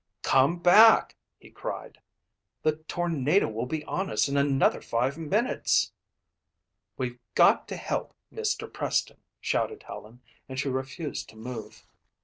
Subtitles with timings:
[0.23, 1.99] "Come back!" he cried.
[2.63, 5.91] "The tornado will be on us in another five minutes!"
[6.97, 8.65] "We've got to help Mr.
[8.73, 11.85] Preston," shouted Helen, and she refused to move.